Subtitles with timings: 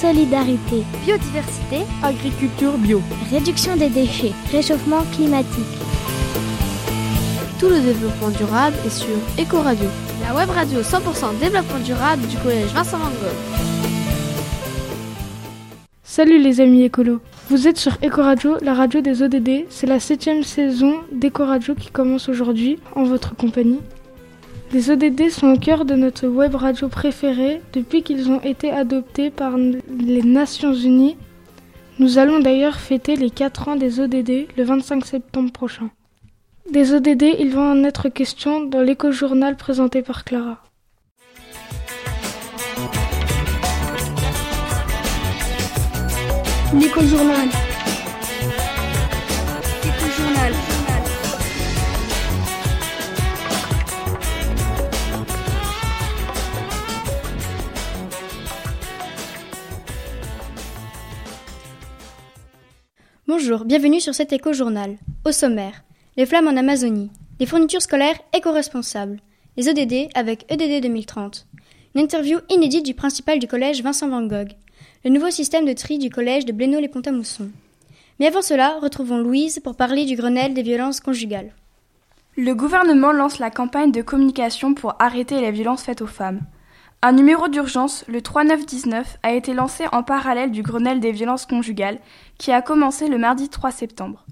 [0.00, 5.74] solidarité, biodiversité, agriculture bio, réduction des déchets, réchauffement climatique.
[7.58, 9.88] Tout le développement durable est sur Ecoradio,
[10.22, 13.66] la web radio 100% développement durable du collège Vincent Van Gogh.
[16.04, 17.20] Salut les amis écolos,
[17.50, 19.64] vous êtes sur Ecoradio, la radio des ODD.
[19.68, 23.80] C'est la septième saison d'Ecoradio qui commence aujourd'hui en votre compagnie.
[24.70, 29.30] Les ODD sont au cœur de notre web radio préférée depuis qu'ils ont été adoptés
[29.30, 31.16] par les Nations Unies.
[31.98, 35.88] Nous allons d'ailleurs fêter les 4 ans des ODD le 25 septembre prochain.
[36.70, 40.62] Des ODD, il va en être question dans l'éco-journal présenté par Clara.
[46.74, 47.48] L'éco-journal.
[63.28, 64.96] Bonjour, bienvenue sur cet éco-journal.
[65.26, 65.84] Au sommaire,
[66.16, 69.20] les flammes en Amazonie, les fournitures scolaires éco-responsables,
[69.58, 71.46] les ODD avec EDD 2030,
[71.94, 74.52] une interview inédite du principal du collège Vincent Van Gogh,
[75.04, 77.50] le nouveau système de tri du collège de blénaud les pont mousson
[78.18, 81.52] Mais avant cela, retrouvons Louise pour parler du Grenelle des violences conjugales.
[82.34, 86.40] Le gouvernement lance la campagne de communication pour arrêter les violences faites aux femmes.
[87.00, 92.00] Un numéro d'urgence, le 3919, a été lancé en parallèle du Grenelle des violences conjugales
[92.38, 94.24] qui a commencé le mardi 3 septembre.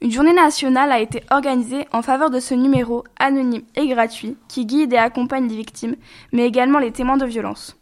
[0.00, 4.64] Une journée nationale a été organisée en faveur de ce numéro anonyme et gratuit qui
[4.64, 5.96] guide et accompagne les victimes,
[6.32, 7.76] mais également les témoins de violences.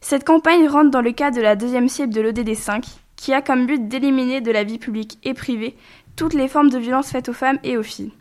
[0.00, 2.84] Cette campagne rentre dans le cadre de la deuxième cible de l'ODD5,
[3.16, 5.76] qui a comme but d'éliminer de la vie publique et privée
[6.14, 8.12] toutes les formes de violences faites aux femmes et aux filles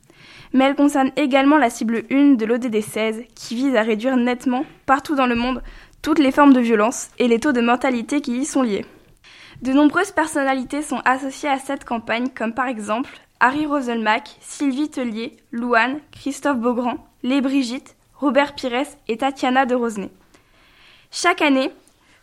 [0.56, 4.64] mais elle concerne également la cible 1 de l'ODD 16, qui vise à réduire nettement,
[4.86, 5.62] partout dans le monde,
[6.02, 8.86] toutes les formes de violence et les taux de mortalité qui y sont liés.
[9.62, 13.09] De nombreuses personnalités sont associées à cette campagne, comme par exemple
[13.42, 20.09] Harry Roselmack, Sylvie Tellier, Louane, Christophe Beaugrand, Lé Brigitte, Robert Pires et Tatiana de Rosenay.
[21.12, 21.69] Chaque année,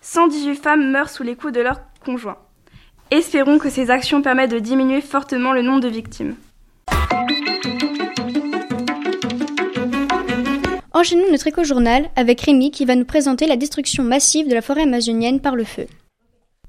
[0.00, 2.38] 118 femmes meurent sous les coups de leurs conjoints.
[3.10, 6.34] Espérons que ces actions permettent de diminuer fortement le nombre de victimes.
[11.02, 14.82] Enchaînons notre éco-journal avec Rémi qui va nous présenter la destruction massive de la forêt
[14.82, 15.86] amazonienne par le feu.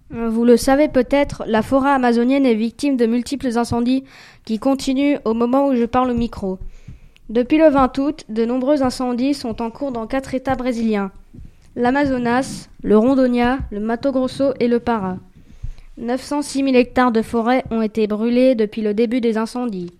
[0.10, 4.06] Vous le savez peut-être, la forêt amazonienne est victime de multiples incendies
[4.44, 6.58] qui continuent au moment où je parle au micro.
[7.30, 11.12] Depuis le 20 août, de nombreux incendies sont en cours dans quatre États brésiliens
[11.76, 15.18] l'Amazonas, le Rondonia, le Mato Grosso et le Para.
[16.00, 19.92] 906 000 hectares de forêt ont été brûlés depuis le début des incendies.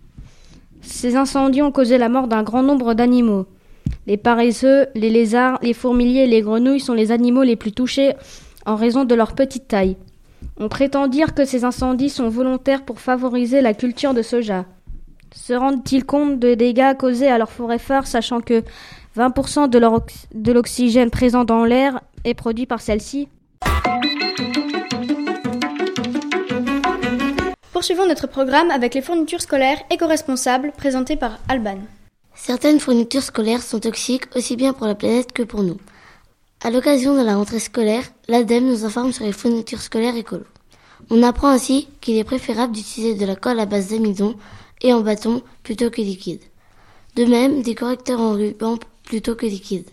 [0.82, 3.46] Ces incendies ont causé la mort d'un grand nombre d'animaux.
[4.06, 8.12] Les paresseux, les lézards, les fourmiliers et les grenouilles sont les animaux les plus touchés
[8.66, 9.96] en raison de leur petite taille.
[10.58, 14.66] On prétend dire que ces incendies sont volontaires pour favoriser la culture de soja.
[15.34, 18.62] Se rendent-ils compte des dégâts causés à leur forêt phare, sachant que
[19.16, 23.28] 20% de l'oxygène présent dans l'air est produit par celle-ci?
[27.72, 31.78] Poursuivons notre programme avec les fournitures scolaires éco-responsables présentées par Alban.
[32.34, 35.78] Certaines fournitures scolaires sont toxiques aussi bien pour la planète que pour nous.
[36.62, 40.44] À l'occasion de la rentrée scolaire, l'ADEME nous informe sur les fournitures scolaires écolo.
[41.10, 44.34] On apprend ainsi qu'il est préférable d'utiliser de la colle à base d'amidon
[44.82, 46.40] et en bâton plutôt que liquide.
[47.16, 49.88] De même, des correcteurs en ruban plutôt que liquide.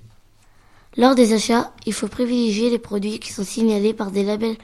[0.98, 4.58] Lors des achats, il faut privilégier les produits qui sont signalés par des labels.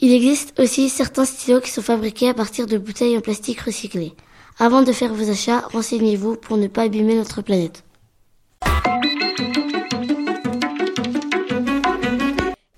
[0.00, 4.14] Il existe aussi certains stylos qui sont fabriqués à partir de bouteilles en plastique recyclées.
[4.58, 7.82] Avant de faire vos achats, renseignez-vous pour ne pas abîmer notre planète.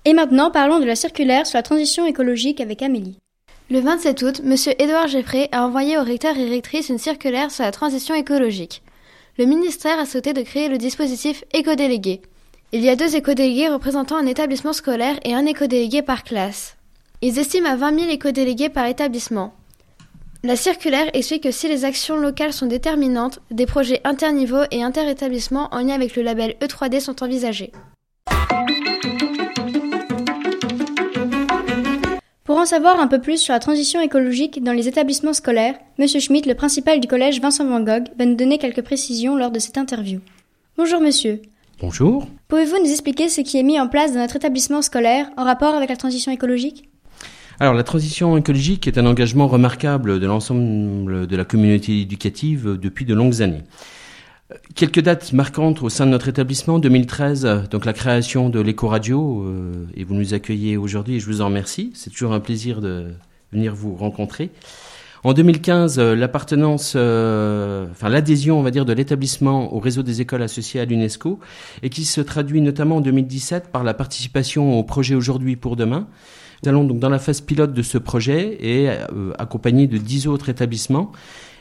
[0.05, 3.19] Et maintenant, parlons de la circulaire sur la transition écologique avec Amélie.
[3.69, 4.55] Le 27 août, M.
[4.79, 8.81] Édouard Geffré a envoyé aux recteurs et rectrices une circulaire sur la transition écologique.
[9.37, 12.21] Le ministère a souhaité de créer le dispositif éco-délégué.
[12.71, 16.75] Il y a deux éco-délégués représentant un établissement scolaire et un éco-délégué par classe.
[17.21, 19.53] Ils estiment à 20 000 éco-délégués par établissement.
[20.43, 25.67] La circulaire explique que si les actions locales sont déterminantes, des projets interniveaux et interétablissements
[25.71, 27.71] en lien avec le label E3D sont envisagés.
[32.43, 36.07] Pour en savoir un peu plus sur la transition écologique dans les établissements scolaires, M.
[36.07, 39.59] Schmitt, le principal du collège Vincent Van Gogh, va nous donner quelques précisions lors de
[39.59, 40.19] cette interview.
[40.77, 41.41] Bonjour monsieur.
[41.79, 42.27] Bonjour.
[42.47, 45.75] Pouvez-vous nous expliquer ce qui est mis en place dans notre établissement scolaire en rapport
[45.75, 46.89] avec la transition écologique?
[47.59, 53.05] Alors la transition écologique est un engagement remarquable de l'ensemble de la communauté éducative depuis
[53.05, 53.63] de longues années.
[54.75, 56.79] Quelques dates marquantes au sein de notre établissement.
[56.79, 61.41] 2013, donc la création de l'éco-radio, euh, et vous nous accueillez aujourd'hui et je vous
[61.41, 61.91] en remercie.
[61.95, 63.07] C'est toujours un plaisir de
[63.51, 64.51] venir vous rencontrer.
[65.23, 70.21] En 2015, euh, l'appartenance, euh, enfin l'adhésion, on va dire, de l'établissement au réseau des
[70.21, 71.39] écoles associées à l'UNESCO,
[71.83, 76.07] et qui se traduit notamment en 2017 par la participation au projet Aujourd'hui pour demain.
[76.63, 80.27] Nous allons donc dans la phase pilote de ce projet et euh, accompagné de dix
[80.27, 81.11] autres établissements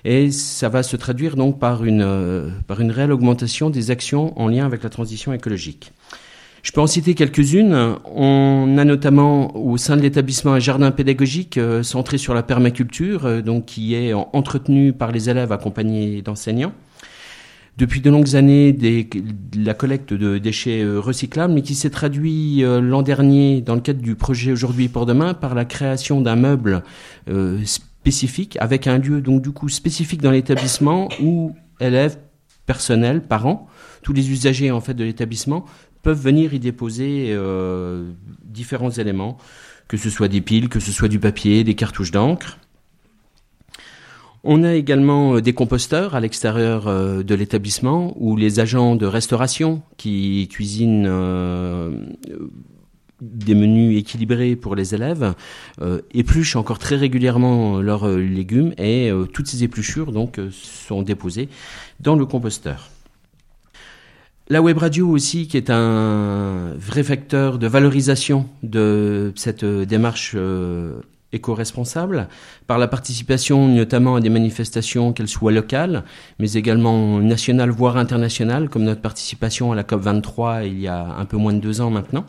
[0.05, 4.39] et ça va se traduire donc par une, euh, par une réelle augmentation des actions
[4.41, 5.93] en lien avec la transition écologique.
[6.63, 7.97] Je peux en citer quelques-unes.
[8.07, 13.43] On a notamment au sein de l'établissement un jardin pédagogique euh, centré sur la permaculture,
[13.43, 16.73] donc qui est entretenu par les élèves accompagnés d'enseignants.
[17.77, 18.77] Depuis de longues années,
[19.55, 24.15] la collecte de déchets recyclables, mais qui s'est traduit l'an dernier dans le cadre du
[24.15, 26.83] projet Aujourd'hui pour demain par la création d'un meuble
[27.67, 32.17] spécifique, avec un lieu donc du coup spécifique dans l'établissement où élèves,
[32.65, 33.69] personnel, parents,
[34.03, 35.65] tous les usagers en fait de l'établissement
[36.03, 38.13] peuvent venir y déposer euh,
[38.45, 39.39] différents éléments,
[39.89, 42.59] que ce soit des piles, que ce soit du papier, des cartouches d'encre.
[44.49, 49.07] On a également euh, des composteurs à l'extérieur euh, de l'établissement où les agents de
[49.07, 51.09] restauration qui cuisinent
[53.21, 55.35] des menus équilibrés pour les élèves,
[55.81, 61.03] euh, épluchent encore très régulièrement leurs euh, légumes et euh, toutes ces épluchures donc sont
[61.03, 61.49] déposées
[62.01, 62.91] dans le composteur.
[64.49, 70.37] La web radio aussi, qui est un vrai facteur de valorisation de cette démarche
[71.37, 72.29] éco-responsable,
[72.67, 76.05] par la participation notamment à des manifestations, qu'elles soient locales,
[76.39, 81.17] mais également nationales, voire internationales, comme notre participation à la COP 23 il y a
[81.17, 82.27] un peu moins de deux ans maintenant.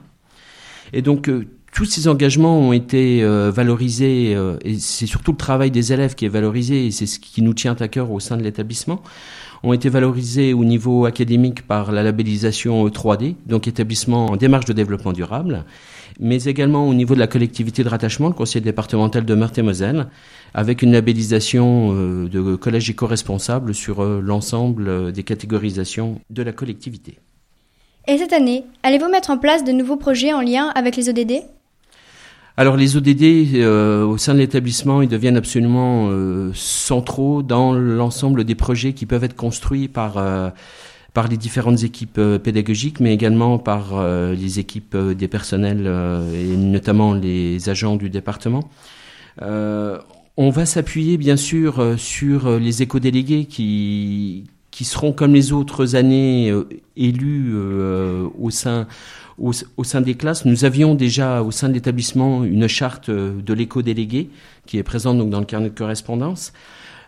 [0.93, 5.37] Et donc, euh, tous ces engagements ont été euh, valorisés, euh, et c'est surtout le
[5.37, 8.19] travail des élèves qui est valorisé, et c'est ce qui nous tient à cœur au
[8.19, 9.03] sein de l'établissement,
[9.61, 14.73] ont été valorisés au niveau académique par la labellisation 3D, donc établissement en démarche de
[14.73, 15.65] développement durable,
[16.19, 20.07] mais également au niveau de la collectivité de rattachement, le conseil départemental de Meurthe-et-Moselle,
[20.55, 21.93] avec une labellisation
[22.25, 27.19] de collège éco-responsable sur l'ensemble des catégorisations de la collectivité.
[28.07, 31.43] Et cette année, allez-vous mettre en place de nouveaux projets en lien avec les ODD
[32.59, 38.43] alors les ODD euh, au sein de l'établissement, ils deviennent absolument euh, centraux dans l'ensemble
[38.45, 40.49] des projets qui peuvent être construits par euh,
[41.13, 45.91] par les différentes équipes pédagogiques, mais également par les équipes des personnels
[46.31, 48.69] et notamment les agents du département.
[49.41, 54.45] on va s'appuyer bien sûr sur les éco-délégués qui
[54.77, 58.85] qui seront comme les autres années euh, élus euh, au sein
[59.39, 59.51] au,
[59.83, 60.45] sein des classes.
[60.45, 64.29] Nous avions déjà au sein de l'établissement une charte euh, de l'éco-délégué
[64.67, 66.53] qui est présente donc dans le carnet de correspondance.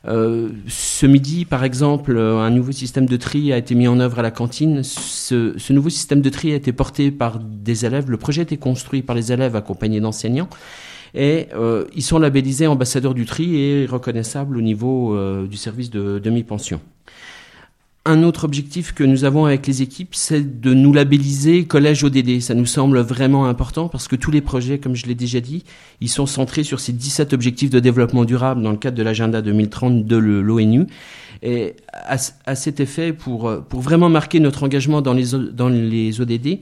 [0.04, 4.24] ce midi, par exemple, un nouveau système de tri a été mis en œuvre à
[4.24, 4.82] la cantine.
[4.82, 8.10] Ce, ce, nouveau système de tri a été porté par des élèves.
[8.10, 10.50] Le projet a été construit par les élèves accompagnés d'enseignants.
[11.14, 11.50] Et
[11.96, 16.80] ils sont labellisés ambassadeurs du tri et reconnaissables au niveau du service de demi-pension.
[18.10, 22.42] Un autre objectif que nous avons avec les équipes, c'est de nous labelliser collège ODD.
[22.42, 25.64] Ça nous semble vraiment important parce que tous les projets, comme je l'ai déjà dit,
[26.02, 29.44] ils sont centrés sur ces 17 objectifs de développement durable dans le cadre de l'agenda
[29.44, 30.88] 2030 de l'ONU.
[31.44, 36.62] Et à, cet effet, pour, vraiment marquer notre engagement dans les, dans les ODD,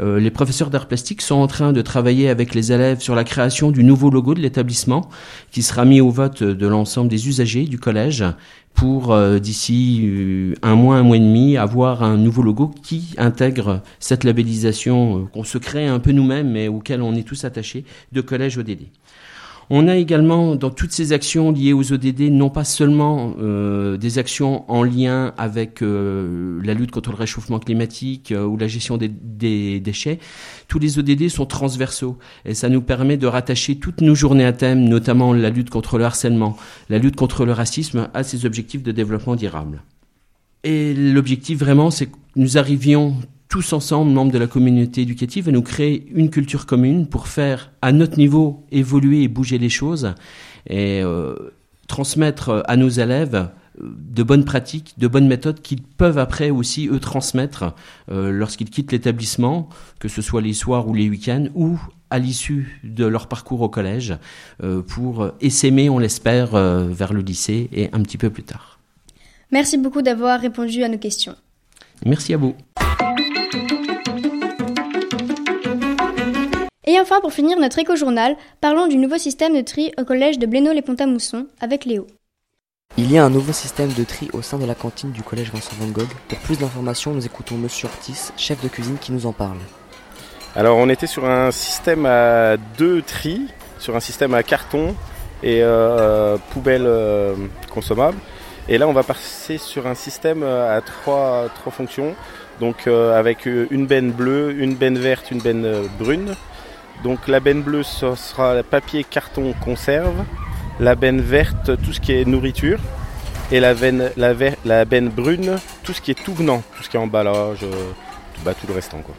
[0.00, 3.24] euh, les professeurs d'art plastique sont en train de travailler avec les élèves sur la
[3.24, 5.08] création du nouveau logo de l'établissement
[5.50, 8.24] qui sera mis au vote de l'ensemble des usagers du collège
[8.74, 13.14] pour euh, d'ici euh, un mois, un mois et demi, avoir un nouveau logo qui
[13.18, 17.84] intègre cette labellisation qu'on se crée un peu nous-mêmes mais auquel on est tous attachés
[18.12, 18.86] de collège ODD.
[19.70, 24.18] On a également dans toutes ces actions liées aux ODD non pas seulement euh, des
[24.18, 28.96] actions en lien avec euh, la lutte contre le réchauffement climatique euh, ou la gestion
[28.96, 30.18] des, des, déchets.
[30.68, 34.52] Tous les ODD sont transversaux et ça nous permet de rattacher toutes nos journées à
[34.52, 36.56] thème, notamment la lutte contre le harcèlement,
[36.90, 39.82] la lutte contre le racisme, à ces objectifs de développement durable.
[40.62, 43.16] Et l'objectif vraiment, c'est que nous arrivions
[43.54, 47.70] tous ensemble, membres de la communauté éducative, à nous créer une culture commune pour faire
[47.82, 50.12] à notre niveau évoluer et bouger les choses
[50.66, 51.36] et euh,
[51.86, 53.48] transmettre à nos élèves euh,
[53.80, 57.76] de bonnes pratiques, de bonnes méthodes qu'ils peuvent après aussi eux transmettre
[58.10, 59.68] euh, lorsqu'ils quittent l'établissement,
[60.00, 61.78] que ce soit les soirs ou les week-ends, ou
[62.10, 64.16] à l'issue de leur parcours au collège,
[64.88, 68.80] pour essaimer, on l'espère, vers le lycée et un petit peu plus tard.
[69.52, 71.36] Merci beaucoup d'avoir répondu à nos questions.
[72.04, 72.54] Merci à vous.
[76.86, 80.46] Et enfin, pour finir notre éco-journal, parlons du nouveau système de tri au collège de
[80.46, 82.06] Blénaud-les-Pont-à-Mousson avec Léo.
[82.96, 85.50] Il y a un nouveau système de tri au sein de la cantine du collège
[85.52, 86.06] Vincent Van Gogh.
[86.28, 89.58] Pour plus d'informations, nous écoutons Monsieur Ortiz, chef de cuisine, qui nous en parle.
[90.54, 93.48] Alors on était sur un système à deux tris,
[93.80, 94.94] sur un système à carton
[95.42, 97.34] et euh, poubelle euh,
[97.68, 98.16] consommable.
[98.68, 102.14] Et là on va passer sur un système à trois, trois fonctions,
[102.60, 106.34] donc euh, avec une benne bleue, une benne verte, une benne euh, brune.
[107.02, 110.24] Donc la benne bleue ce sera papier, carton, conserve
[110.80, 112.80] la benne verte, tout ce qui est nourriture,
[113.52, 116.96] et la, veine, la, benne brune, tout ce qui est tout venant, tout ce qui
[116.96, 117.90] est emballage, euh,
[118.34, 118.98] tout, bah, tout le restant.
[118.98, 119.14] Quoi.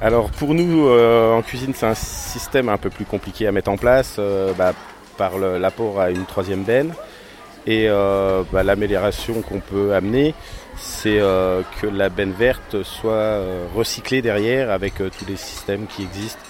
[0.00, 3.70] Alors pour nous, euh, en cuisine, c'est un système un peu plus compliqué à mettre
[3.70, 4.72] en place euh, bah,
[5.16, 6.92] par l'apport à une troisième benne.
[7.66, 10.34] Et euh, bah, l'amélioration qu'on peut amener,
[10.76, 16.02] c'est euh, que la benne verte soit euh, recyclée derrière avec tous les systèmes qui
[16.02, 16.40] existent,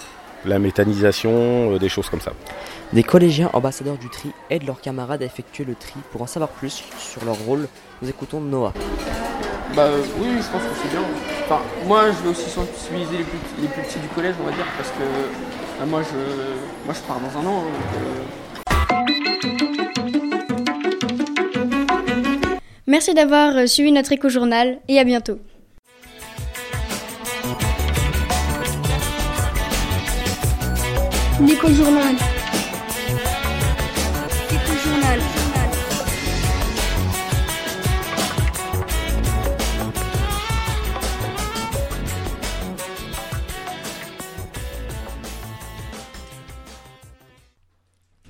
[0.45, 2.33] la méthanisation, des choses comme ça.
[2.93, 5.95] Des collégiens ambassadeurs du tri aident leurs camarades à effectuer le tri.
[6.11, 7.67] Pour en savoir plus sur leur rôle,
[8.01, 8.73] nous écoutons Noah.
[9.75, 9.89] Bah
[10.19, 11.01] oui, je pense que c'est bien.
[11.43, 14.51] Enfin, moi, je vais aussi sensibiliser les plus, les plus petits du collège, on va
[14.51, 15.03] dire, parce que
[15.79, 17.61] bah, moi, je, moi, je pars dans un an.
[17.61, 18.44] Donc,
[22.95, 25.37] Merci d'avoir suivi notre éco-journal et à bientôt.
[31.41, 32.15] L'éco-journal.
[34.49, 35.19] Éco-journal.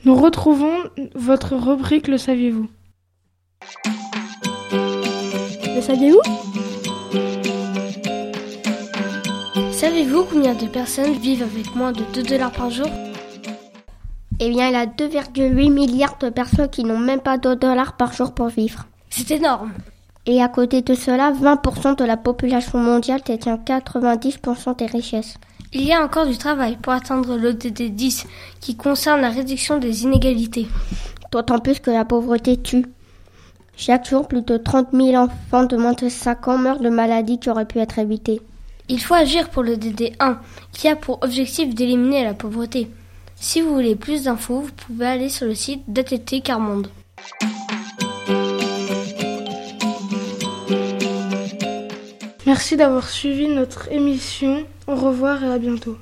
[0.06, 0.76] Nous retrouvons
[1.14, 2.68] votre rubrique Le saviez-vous?
[5.76, 6.22] Le saviez-vous?
[9.74, 12.88] Savez-vous combien de personnes vivent avec moins de 2 dollars par jour?
[14.40, 17.98] Eh bien, il y a 2,8 milliards de personnes qui n'ont même pas 2 dollars
[17.98, 18.86] par jour pour vivre.
[19.10, 19.74] C'est énorme
[20.26, 25.36] Et à côté de cela, 20% de la population mondiale détient 90% des richesses.
[25.74, 28.28] Il y a encore du travail pour atteindre l'ODD 10
[28.62, 30.68] qui concerne la réduction des inégalités.
[31.34, 32.86] D'autant plus que la pauvreté tue.
[33.78, 37.40] Chaque jour, plus de 30 000 enfants de moins de 5 ans meurent de maladies
[37.40, 38.42] qui auraient pu être évitées.
[38.88, 40.38] Il faut agir pour le DD1
[40.72, 42.90] qui a pour objectif d'éliminer la pauvreté.
[43.36, 46.88] Si vous voulez plus d'infos, vous pouvez aller sur le site d'ATT Carmonde.
[52.46, 54.66] Merci d'avoir suivi notre émission.
[54.88, 55.98] Au revoir et à bientôt.